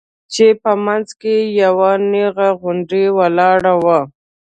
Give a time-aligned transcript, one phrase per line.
[0.33, 3.99] چې په منځ کښې يې يوه نيغه غونډۍ ولاړه وه.